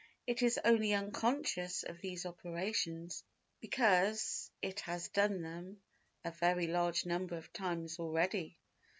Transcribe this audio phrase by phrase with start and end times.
[0.25, 3.23] It is only unconscious of these operations
[3.59, 5.79] because it has done them
[6.25, 8.57] a very large number of times already.